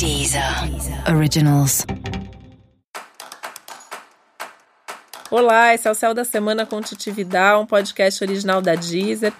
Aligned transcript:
Deezer 0.00 0.42
Originals. 1.14 1.84
Olá, 5.30 5.74
esse 5.74 5.86
é 5.86 5.90
o 5.90 5.94
Céu 5.94 6.14
da 6.14 6.24
Semana 6.24 6.64
com 6.64 6.80
Titividade, 6.80 7.60
um 7.60 7.66
podcast 7.66 8.24
original 8.24 8.62
da 8.62 8.74
Deezer. 8.74 9.30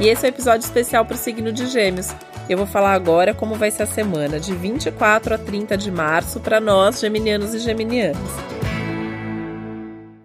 E 0.00 0.08
esse 0.08 0.24
é 0.24 0.30
o 0.30 0.32
um 0.32 0.34
episódio 0.34 0.64
especial 0.64 1.04
para 1.04 1.14
o 1.14 1.18
signo 1.18 1.52
de 1.52 1.66
Gêmeos. 1.66 2.08
Eu 2.48 2.56
vou 2.56 2.66
falar 2.66 2.94
agora 2.94 3.34
como 3.34 3.54
vai 3.56 3.70
ser 3.70 3.82
a 3.82 3.86
semana 3.86 4.40
de 4.40 4.54
24 4.54 5.34
a 5.34 5.38
30 5.38 5.76
de 5.76 5.90
março 5.90 6.40
para 6.40 6.58
nós, 6.58 7.00
geminianos 7.00 7.52
e 7.52 7.58
geminianas. 7.58 8.51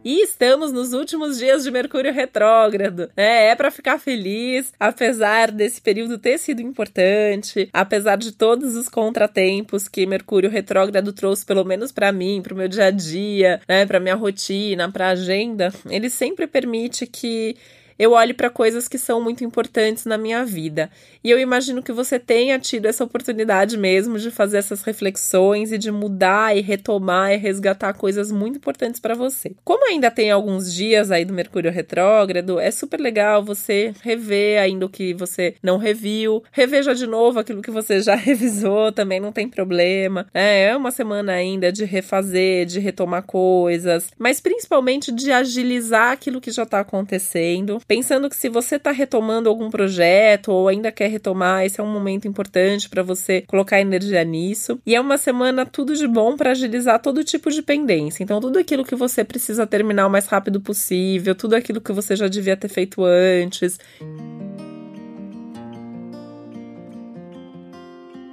E 0.04 0.22
estamos 0.22 0.72
nos 0.72 0.94
últimos 0.94 1.38
dias 1.38 1.64
de 1.64 1.72
Mercúrio 1.72 2.14
retrógrado, 2.14 3.10
né? 3.16 3.48
É 3.48 3.56
para 3.56 3.70
ficar 3.70 4.00
feliz, 4.00 4.72
apesar 4.80 5.52
desse 5.52 5.82
período 5.82 6.18
ter 6.18 6.38
sido 6.38 6.62
importante, 6.62 7.70
apesar 7.74 8.16
de 8.18 8.32
todos 8.32 8.76
os 8.76 8.88
contratempos 8.88 9.88
que 9.88 10.06
Mercúrio 10.06 10.50
retrógrado 10.50 11.12
trouxe, 11.12 11.46
pelo 11.46 11.66
menos 11.66 11.92
para 11.92 12.12
mim, 12.12 12.42
para 12.42 12.54
o 12.54 12.58
meu 12.58 12.68
dia 12.68 12.86
a 12.86 12.92
dia, 12.92 13.60
né? 13.68 13.86
Para 13.86 14.00
minha 14.00 14.16
rotina, 14.16 14.90
para 14.90 15.10
agenda. 15.10 15.74
Ele 15.90 16.10
sempre 16.10 16.48
permite 16.48 17.06
que 17.06 17.58
eu 18.00 18.12
olhe 18.12 18.34
para 18.34 18.50
coisas 18.50 18.88
que 18.88 18.98
são 18.98 19.22
muito 19.22 19.44
importantes 19.44 20.06
na 20.06 20.18
minha 20.18 20.46
vida. 20.46 20.90
E 21.24 21.32
eu 21.32 21.40
imagino 21.40 21.82
que 21.82 21.92
você 21.92 22.20
tenha 22.20 22.60
tido 22.60 22.86
essa 22.86 23.04
oportunidade 23.04 23.78
mesmo 23.78 24.20
de 24.20 24.30
fazer 24.30 24.58
essas 24.58 24.84
reflexões 24.84 25.72
e 25.72 25.78
de 25.78 25.92
mudar 25.92 26.56
e 26.56 26.62
retomar 26.62 27.34
e 27.34 27.38
resgatar 27.38 27.94
coisas 27.94 28.32
muito 28.32 28.58
importantes 28.58 29.00
para 29.00 29.16
você. 29.16 29.56
Como 29.64 29.86
ainda 29.90 30.12
tem 30.12 30.30
alguns 30.30 30.74
dias 30.74 31.12
aí 31.12 31.26
do 31.26 31.34
Mercúrio 31.34 31.72
retrógrado, 31.72 32.60
é 32.60 32.70
super 32.72 33.00
legal 33.00 33.44
você 33.44 33.94
rever 34.02 34.62
ainda 34.62 34.86
o 34.86 34.90
que 34.90 35.14
você 35.14 35.56
não 35.64 35.78
reviu, 35.78 36.44
reveja 36.52 36.94
de 36.94 37.08
novo 37.08 37.40
aquilo 37.40 37.62
que 37.62 37.72
você 37.72 38.00
já 38.00 38.14
revisou, 38.16 38.92
também 38.92 39.20
não 39.20 39.32
tem 39.32 39.48
problema. 39.48 40.28
É, 40.34 40.66
é 40.66 40.76
uma 40.76 40.92
semana 40.92 41.34
ainda 41.34 41.72
de 41.72 41.86
refazer, 41.86 42.66
de 42.66 42.80
retomar 42.80 43.24
coisas, 43.24 44.12
mas 44.18 44.40
principalmente 44.40 45.12
de 45.12 45.32
agilizar 45.32 46.12
aquilo 46.12 46.42
que 46.42 46.52
já 46.52 46.64
está 46.64 46.80
acontecendo 46.80 47.82
pensando 47.88 48.30
que 48.30 48.36
se 48.36 48.50
você 48.50 48.76
está 48.76 48.92
retomando 48.92 49.50
algum 49.50 49.70
projeto 49.70 50.52
ou 50.52 50.68
ainda 50.68 50.92
quer 50.92 51.10
retomar, 51.10 51.66
esse 51.66 51.80
é 51.80 51.84
um 51.84 51.92
momento 51.92 52.28
importante 52.28 52.90
para 52.90 53.02
você 53.02 53.44
colocar 53.48 53.80
energia 53.80 54.24
nisso. 54.24 54.80
E 54.86 54.96
é 54.96 55.02
uma 55.02 55.18
semana 55.18 55.66
tudo 55.66 55.96
de 55.96 56.08
bom 56.08 56.36
para 56.36 56.52
agilizar 56.52 57.02
todo 57.02 57.24
tipo 57.24 57.50
de 57.50 57.62
pendência. 57.62 58.24
Então, 58.24 58.42
tudo 58.42 58.60
aquilo 58.60 58.84
que 58.84 58.96
você 58.96 59.24
precisa 59.24 59.66
terminar 59.66 60.08
o 60.08 60.10
mais 60.10 60.28
rápido 60.28 60.60
possível, 60.60 61.34
tudo 61.34 61.56
aquilo 61.56 61.82
que 61.82 61.94
você 61.94 62.16
já 62.16 62.28
devia 62.28 62.58
ter 62.58 62.68
feito 62.68 63.04
antes. 63.04 63.80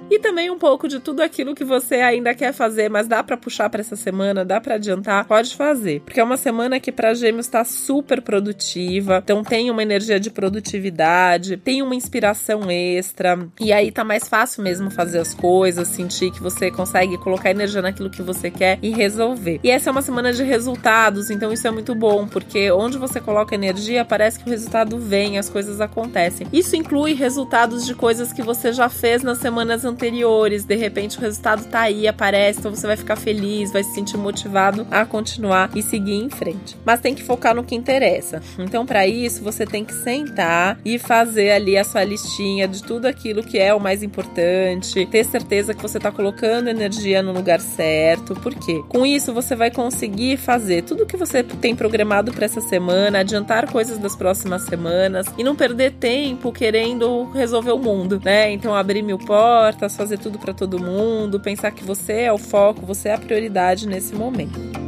E 0.09 0.19
também 0.19 0.51
um 0.51 0.57
pouco 0.57 0.87
de 0.87 0.99
tudo 0.99 1.21
aquilo 1.21 1.55
que 1.55 1.63
você 1.63 1.95
ainda 1.95 2.33
quer 2.35 2.53
fazer, 2.53 2.89
mas 2.89 3.07
dá 3.07 3.23
para 3.23 3.35
puxar 3.35 3.69
para 3.69 3.81
essa 3.81 3.95
semana, 3.95 4.45
dá 4.45 4.61
para 4.61 4.75
adiantar, 4.75 5.25
pode 5.25 5.55
fazer, 5.55 6.01
porque 6.01 6.19
é 6.19 6.23
uma 6.23 6.37
semana 6.37 6.79
que 6.79 6.91
para 6.91 7.13
Gêmeos 7.13 7.47
está 7.47 7.63
super 7.63 8.21
produtiva, 8.21 9.21
então 9.23 9.43
tem 9.43 9.71
uma 9.71 9.81
energia 9.81 10.19
de 10.19 10.29
produtividade, 10.29 11.57
tem 11.57 11.81
uma 11.81 11.95
inspiração 11.95 12.69
extra 12.69 13.47
e 13.59 13.73
aí 13.73 13.91
tá 13.91 14.03
mais 14.03 14.27
fácil 14.27 14.63
mesmo 14.63 14.91
fazer 14.91 15.19
as 15.19 15.33
coisas, 15.33 15.87
sentir 15.87 16.31
que 16.31 16.41
você 16.41 16.69
consegue 16.69 17.17
colocar 17.17 17.49
energia 17.49 17.81
naquilo 17.81 18.09
que 18.09 18.21
você 18.21 18.51
quer 18.51 18.77
e 18.81 18.91
resolver. 18.91 19.59
E 19.63 19.71
essa 19.71 19.89
é 19.89 19.91
uma 19.91 20.01
semana 20.01 20.31
de 20.31 20.43
resultados, 20.43 21.29
então 21.29 21.51
isso 21.51 21.67
é 21.67 21.71
muito 21.71 21.95
bom, 21.95 22.27
porque 22.27 22.71
onde 22.71 22.97
você 22.97 23.19
coloca 23.19 23.55
energia, 23.55 24.05
parece 24.05 24.39
que 24.39 24.47
o 24.47 24.51
resultado 24.51 24.99
vem, 24.99 25.37
as 25.39 25.49
coisas 25.49 25.81
acontecem. 25.81 26.47
Isso 26.53 26.75
inclui 26.75 27.13
resultados 27.13 27.85
de 27.85 27.95
coisas 27.95 28.31
que 28.31 28.43
você 28.43 28.71
já 28.71 28.87
fez 28.87 29.23
nas 29.23 29.39
semanas 29.39 29.83
anteriores 29.83 29.94
anteriores, 29.95 30.65
de 30.65 30.75
repente 30.75 31.17
o 31.17 31.21
resultado 31.21 31.65
tá 31.65 31.81
aí, 31.81 32.07
aparece, 32.07 32.59
então 32.59 32.75
você 32.75 32.85
vai 32.85 32.97
ficar 32.97 33.15
feliz, 33.15 33.71
vai 33.71 33.83
se 33.83 33.93
sentir 33.93 34.17
motivado 34.17 34.85
a 34.91 35.05
continuar 35.05 35.71
e 35.73 35.81
seguir 35.81 36.15
em 36.15 36.29
frente. 36.29 36.77
Mas 36.85 36.99
tem 36.99 37.15
que 37.15 37.23
focar 37.23 37.55
no 37.55 37.63
que 37.63 37.73
interessa. 37.73 38.41
Então, 38.59 38.85
para 38.85 39.07
isso, 39.07 39.43
você 39.43 39.65
tem 39.65 39.85
que 39.85 39.93
sentar 39.93 40.77
e 40.83 40.99
fazer 40.99 41.51
ali 41.51 41.77
a 41.77 41.83
sua 41.83 42.03
listinha 42.03 42.67
de 42.67 42.83
tudo 42.83 43.05
aquilo 43.05 43.43
que 43.43 43.57
é 43.57 43.73
o 43.73 43.79
mais 43.79 44.03
importante, 44.03 45.05
ter 45.05 45.23
certeza 45.23 45.73
que 45.73 45.81
você 45.81 45.99
tá 45.99 46.11
colocando 46.11 46.67
energia 46.67 47.23
no 47.23 47.31
lugar 47.31 47.61
certo. 47.61 48.35
Por 48.35 48.53
quê? 48.53 48.83
Com 48.89 49.05
isso, 49.05 49.33
você 49.33 49.55
vai 49.55 49.71
conseguir 49.71 50.37
fazer 50.37 50.83
tudo 50.83 51.05
que 51.05 51.15
você 51.15 51.41
tem 51.43 51.75
programado 51.75 52.33
para 52.33 52.45
essa 52.45 52.61
semana, 52.61 53.19
adiantar 53.19 53.71
coisas 53.71 53.97
das 53.97 54.15
próximas 54.15 54.63
semanas 54.63 55.25
e 55.37 55.43
não 55.43 55.55
perder 55.55 55.93
tempo 55.93 56.51
querendo 56.51 57.23
resolver 57.31 57.71
o 57.71 57.79
mundo, 57.79 58.21
né? 58.23 58.51
Então, 58.51 58.75
abrir 58.75 59.01
mil 59.01 59.17
portas, 59.17 59.84
fazer 59.93 60.17
tudo 60.17 60.39
para 60.39 60.53
todo 60.53 60.79
mundo, 60.79 61.39
pensar 61.39 61.71
que 61.71 61.83
você 61.83 62.21
é 62.21 62.31
o 62.31 62.37
foco, 62.37 62.85
você 62.85 63.09
é 63.09 63.13
a 63.13 63.17
prioridade 63.17 63.87
nesse 63.87 64.15
momento. 64.15 64.84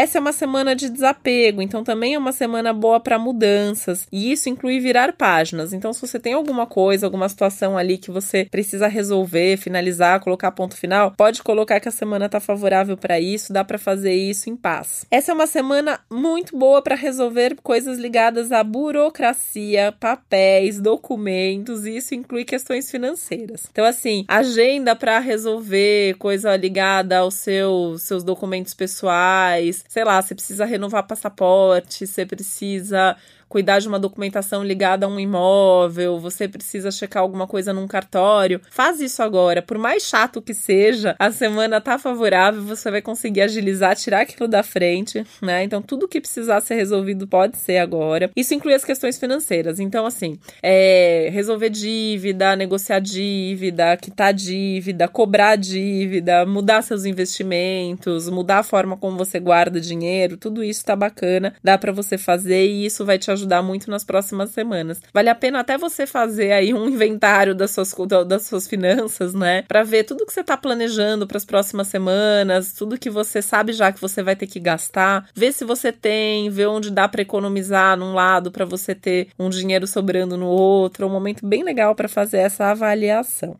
Essa 0.00 0.16
é 0.16 0.20
uma 0.20 0.32
semana 0.32 0.74
de 0.74 0.88
desapego, 0.88 1.60
então 1.60 1.84
também 1.84 2.14
é 2.14 2.18
uma 2.18 2.32
semana 2.32 2.72
boa 2.72 2.98
para 2.98 3.18
mudanças, 3.18 4.08
e 4.10 4.32
isso 4.32 4.48
inclui 4.48 4.80
virar 4.80 5.12
páginas. 5.12 5.74
Então, 5.74 5.92
se 5.92 6.00
você 6.00 6.18
tem 6.18 6.32
alguma 6.32 6.64
coisa, 6.64 7.06
alguma 7.06 7.28
situação 7.28 7.76
ali 7.76 7.98
que 7.98 8.10
você 8.10 8.46
precisa 8.50 8.88
resolver, 8.88 9.58
finalizar, 9.58 10.18
colocar 10.20 10.52
ponto 10.52 10.74
final, 10.74 11.10
pode 11.10 11.42
colocar 11.42 11.80
que 11.80 11.88
a 11.90 11.92
semana 11.92 12.24
está 12.24 12.40
favorável 12.40 12.96
para 12.96 13.20
isso, 13.20 13.52
dá 13.52 13.62
para 13.62 13.76
fazer 13.76 14.14
isso 14.14 14.48
em 14.48 14.56
paz. 14.56 15.04
Essa 15.10 15.32
é 15.32 15.34
uma 15.34 15.46
semana 15.46 16.00
muito 16.10 16.56
boa 16.56 16.80
para 16.80 16.94
resolver 16.94 17.56
coisas 17.62 17.98
ligadas 17.98 18.52
à 18.52 18.64
burocracia, 18.64 19.92
papéis, 20.00 20.80
documentos, 20.80 21.84
e 21.84 21.98
isso 21.98 22.14
inclui 22.14 22.46
questões 22.46 22.90
financeiras. 22.90 23.66
Então, 23.70 23.84
assim, 23.84 24.24
agenda 24.28 24.96
para 24.96 25.18
resolver 25.18 26.14
coisa 26.14 26.56
ligada 26.56 27.18
aos 27.18 27.34
seus, 27.34 28.00
seus 28.00 28.24
documentos 28.24 28.72
pessoais 28.72 29.84
sei 29.90 30.04
lá, 30.04 30.22
você 30.22 30.36
precisa 30.36 30.64
renovar 30.64 31.04
passaporte, 31.04 32.06
você 32.06 32.24
precisa 32.24 33.16
cuidar 33.50 33.80
de 33.80 33.88
uma 33.88 33.98
documentação 33.98 34.62
ligada 34.62 35.04
a 35.04 35.08
um 35.08 35.18
imóvel, 35.18 36.20
você 36.20 36.46
precisa 36.46 36.88
checar 36.92 37.20
alguma 37.20 37.48
coisa 37.48 37.72
num 37.72 37.88
cartório, 37.88 38.60
faz 38.70 39.00
isso 39.00 39.20
agora. 39.24 39.60
Por 39.60 39.76
mais 39.76 40.04
chato 40.04 40.40
que 40.40 40.54
seja, 40.54 41.16
a 41.18 41.32
semana 41.32 41.80
tá 41.80 41.98
favorável, 41.98 42.62
você 42.62 42.88
vai 42.92 43.02
conseguir 43.02 43.40
agilizar, 43.40 43.96
tirar 43.96 44.20
aquilo 44.20 44.48
da 44.48 44.62
frente, 44.62 45.26
né? 45.42 45.64
Então, 45.64 45.82
tudo 45.82 46.06
que 46.06 46.20
precisar 46.20 46.60
ser 46.60 46.76
resolvido 46.76 47.26
pode 47.26 47.58
ser 47.58 47.78
agora. 47.78 48.30
Isso 48.36 48.54
inclui 48.54 48.72
as 48.72 48.84
questões 48.84 49.18
financeiras. 49.18 49.80
Então, 49.80 50.06
assim, 50.06 50.38
é, 50.62 51.28
resolver 51.32 51.70
dívida, 51.70 52.54
negociar 52.54 53.00
dívida, 53.00 53.96
quitar 53.96 54.32
dívida, 54.32 55.08
cobrar 55.08 55.56
dívida, 55.56 56.46
mudar 56.46 56.82
seus 56.82 57.04
investimentos, 57.04 58.28
mudar 58.28 58.60
a 58.60 58.62
forma 58.62 58.96
como 58.96 59.18
você 59.18 59.40
guarda 59.40 59.80
dinheiro, 59.80 60.36
tudo 60.36 60.62
isso 60.62 60.84
tá 60.84 60.94
bacana, 60.94 61.52
dá 61.64 61.76
para 61.76 61.90
você 61.90 62.16
fazer 62.16 62.64
e 62.66 62.86
isso 62.86 63.04
vai 63.04 63.18
te 63.18 63.28
ajudar 63.28 63.39
ajudar 63.40 63.62
muito 63.62 63.90
nas 63.90 64.04
próximas 64.04 64.50
semanas. 64.50 65.00
Vale 65.12 65.28
a 65.28 65.34
pena 65.34 65.60
até 65.60 65.76
você 65.76 66.06
fazer 66.06 66.52
aí 66.52 66.72
um 66.72 66.88
inventário 66.88 67.54
das 67.54 67.70
suas, 67.72 67.94
das 68.26 68.42
suas 68.46 68.68
finanças, 68.68 69.34
né? 69.34 69.62
Para 69.62 69.82
ver 69.82 70.04
tudo 70.04 70.26
que 70.26 70.32
você 70.32 70.44
tá 70.44 70.56
planejando 70.56 71.26
para 71.26 71.36
as 71.36 71.44
próximas 71.44 71.88
semanas, 71.88 72.72
tudo 72.72 72.98
que 72.98 73.10
você 73.10 73.42
sabe 73.42 73.72
já 73.72 73.92
que 73.92 74.00
você 74.00 74.22
vai 74.22 74.36
ter 74.36 74.46
que 74.46 74.60
gastar, 74.60 75.28
ver 75.34 75.52
se 75.52 75.64
você 75.64 75.92
tem, 75.92 76.50
ver 76.50 76.66
onde 76.66 76.90
dá 76.90 77.08
para 77.08 77.22
economizar 77.22 77.96
num 77.96 78.14
lado 78.14 78.50
para 78.50 78.64
você 78.64 78.94
ter 78.94 79.28
um 79.38 79.48
dinheiro 79.48 79.86
sobrando 79.86 80.36
no 80.36 80.46
outro. 80.46 81.04
É 81.04 81.06
um 81.06 81.12
momento 81.12 81.46
bem 81.46 81.62
legal 81.62 81.94
para 81.94 82.08
fazer 82.08 82.38
essa 82.38 82.66
avaliação. 82.66 83.56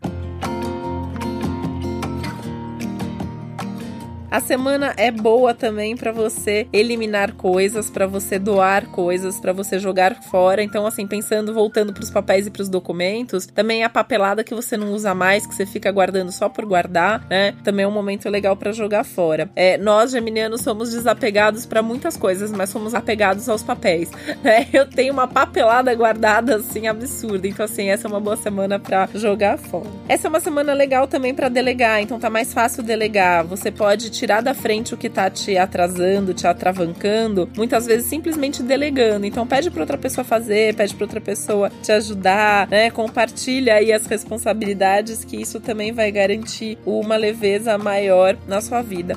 A 4.31 4.39
semana 4.39 4.95
é 4.97 5.11
boa 5.11 5.53
também 5.53 5.97
para 5.97 6.13
você 6.13 6.69
eliminar 6.73 7.33
coisas, 7.33 7.91
para 7.91 8.07
você 8.07 8.39
doar 8.39 8.87
coisas, 8.87 9.41
para 9.41 9.53
você 9.53 9.77
jogar 9.77 10.23
fora. 10.23 10.63
Então, 10.63 10.87
assim, 10.87 11.05
pensando, 11.05 11.53
voltando 11.53 11.93
para 11.93 12.05
os 12.05 12.11
papéis 12.11 12.47
e 12.47 12.51
para 12.51 12.63
os 12.63 12.69
documentos, 12.69 13.47
também 13.47 13.83
a 13.83 13.91
papelada 13.91 14.45
que 14.45 14.55
você 14.55 14.77
não 14.77 14.93
usa 14.93 15.13
mais, 15.17 15.45
que 15.45 15.53
você 15.53 15.67
fica 15.67 15.91
guardando 15.91 16.31
só 16.31 16.49
por 16.49 16.65
guardar, 16.65 17.27
né? 17.29 17.57
Também 17.65 17.85
é 17.85 17.89
um 17.89 17.91
momento 17.91 18.29
legal 18.29 18.57
para 18.57 18.71
jogar 18.71 19.03
fora. 19.03 19.51
É, 19.57 19.77
nós, 19.77 20.13
geminianos, 20.13 20.61
somos 20.61 20.93
desapegados 20.93 21.67
para 21.67 21.83
muitas 21.83 22.17
coisas, 22.17 22.53
mas 22.53 22.71
somos 22.71 22.95
apegados 22.95 23.49
aos 23.49 23.65
papéis, 23.65 24.13
né? 24.45 24.69
Eu 24.73 24.89
tenho 24.89 25.13
uma 25.13 25.27
papelada 25.27 25.93
guardada 25.93 26.57
assim 26.57 26.87
absurda. 26.87 27.49
Então, 27.49 27.65
assim, 27.65 27.89
essa 27.89 28.07
é 28.07 28.09
uma 28.09 28.21
boa 28.21 28.37
semana 28.37 28.79
para 28.79 29.09
jogar 29.13 29.59
fora. 29.59 29.91
Essa 30.09 30.29
é 30.29 30.31
uma 30.31 30.41
semana 30.41 30.73
legal 30.73 31.09
também 31.09 31.35
para 31.35 31.49
delegar, 31.49 32.01
então 32.01 32.21
tá 32.21 32.31
mais 32.31 32.55
fácil 32.55 32.85
delegar. 32.85 33.45
Você 33.45 33.73
pode 33.73 34.20
tirar 34.21 34.43
da 34.43 34.53
frente 34.53 34.93
o 34.93 34.99
que 34.99 35.09
tá 35.09 35.31
te 35.31 35.57
atrasando, 35.57 36.35
te 36.35 36.47
atravancando, 36.47 37.49
muitas 37.57 37.87
vezes 37.87 38.07
simplesmente 38.07 38.63
delegando. 38.63 39.25
Então 39.25 39.47
pede 39.47 39.71
para 39.71 39.81
outra 39.81 39.97
pessoa 39.97 40.23
fazer, 40.23 40.75
pede 40.75 40.95
para 40.95 41.05
outra 41.05 41.21
pessoa 41.23 41.73
te 41.83 41.91
ajudar, 41.91 42.69
né? 42.69 42.91
Compartilha 42.91 43.77
aí 43.77 43.91
as 43.91 44.05
responsabilidades 44.05 45.25
que 45.25 45.41
isso 45.41 45.59
também 45.59 45.91
vai 45.93 46.13
garantir 46.13 46.77
uma 46.85 47.17
leveza 47.17 47.79
maior 47.79 48.37
na 48.47 48.61
sua 48.61 48.83
vida. 48.83 49.17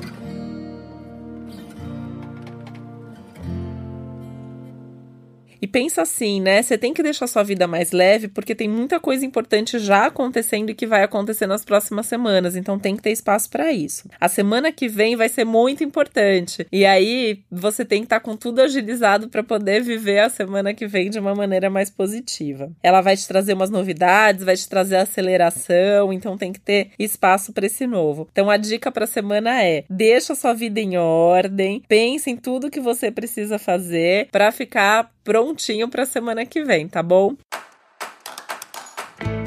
E 5.64 5.66
pensa 5.66 6.02
assim, 6.02 6.42
né? 6.42 6.60
Você 6.60 6.76
tem 6.76 6.92
que 6.92 7.02
deixar 7.02 7.26
sua 7.26 7.42
vida 7.42 7.66
mais 7.66 7.90
leve, 7.90 8.28
porque 8.28 8.54
tem 8.54 8.68
muita 8.68 9.00
coisa 9.00 9.24
importante 9.24 9.78
já 9.78 10.04
acontecendo 10.04 10.68
e 10.68 10.74
que 10.74 10.86
vai 10.86 11.02
acontecer 11.02 11.46
nas 11.46 11.64
próximas 11.64 12.04
semanas. 12.04 12.54
Então 12.54 12.78
tem 12.78 12.94
que 12.94 13.00
ter 13.00 13.12
espaço 13.12 13.48
para 13.48 13.72
isso. 13.72 14.06
A 14.20 14.28
semana 14.28 14.70
que 14.70 14.88
vem 14.88 15.16
vai 15.16 15.26
ser 15.26 15.46
muito 15.46 15.82
importante. 15.82 16.66
E 16.70 16.84
aí 16.84 17.40
você 17.50 17.82
tem 17.82 18.00
que 18.00 18.04
estar 18.04 18.20
tá 18.20 18.26
com 18.26 18.36
tudo 18.36 18.60
agilizado 18.60 19.30
para 19.30 19.42
poder 19.42 19.80
viver 19.80 20.18
a 20.18 20.28
semana 20.28 20.74
que 20.74 20.86
vem 20.86 21.08
de 21.08 21.18
uma 21.18 21.34
maneira 21.34 21.70
mais 21.70 21.88
positiva. 21.88 22.70
Ela 22.82 23.00
vai 23.00 23.16
te 23.16 23.26
trazer 23.26 23.54
umas 23.54 23.70
novidades, 23.70 24.44
vai 24.44 24.58
te 24.58 24.68
trazer 24.68 24.96
aceleração, 24.96 26.12
então 26.12 26.36
tem 26.36 26.52
que 26.52 26.60
ter 26.60 26.90
espaço 26.98 27.54
para 27.54 27.64
esse 27.64 27.86
novo. 27.86 28.28
Então 28.30 28.50
a 28.50 28.58
dica 28.58 28.92
para 28.92 29.04
a 29.04 29.08
semana 29.08 29.64
é: 29.64 29.84
deixa 29.88 30.34
sua 30.34 30.52
vida 30.52 30.78
em 30.78 30.98
ordem, 30.98 31.82
pense 31.88 32.30
em 32.30 32.36
tudo 32.36 32.70
que 32.70 32.80
você 32.80 33.10
precisa 33.10 33.58
fazer 33.58 34.28
para 34.30 34.52
ficar 34.52 35.14
prontinho 35.54 35.88
para 35.88 36.02
a 36.02 36.06
semana 36.06 36.44
que 36.44 36.64
vem, 36.64 36.88
tá 36.88 37.02
bom? 37.02 37.36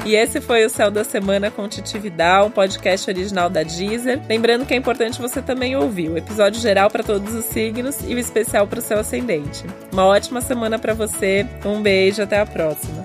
E 0.06 0.14
esse 0.14 0.40
foi 0.40 0.64
o 0.64 0.70
Céu 0.70 0.90
da 0.90 1.04
Semana 1.04 1.50
com 1.50 1.68
Titividade, 1.68 2.46
um 2.46 2.50
podcast 2.50 3.10
original 3.10 3.50
da 3.50 3.62
Deezer. 3.62 4.22
Lembrando 4.26 4.64
que 4.64 4.72
é 4.72 4.76
importante 4.76 5.20
você 5.20 5.42
também 5.42 5.76
ouvir 5.76 6.08
o 6.08 6.16
episódio 6.16 6.58
geral 6.62 6.90
para 6.90 7.04
todos 7.04 7.34
os 7.34 7.44
signos 7.44 8.00
e 8.06 8.14
o 8.14 8.18
especial 8.18 8.66
para 8.66 8.78
o 8.78 8.82
seu 8.82 8.98
ascendente. 8.98 9.64
Uma 9.92 10.06
ótima 10.06 10.40
semana 10.40 10.78
para 10.78 10.94
você, 10.94 11.46
um 11.62 11.82
beijo, 11.82 12.22
até 12.22 12.40
a 12.40 12.46
próxima. 12.46 13.04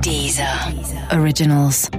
Deezer. 0.00 0.72
Deezer. 0.72 1.20
Originals. 1.20 1.90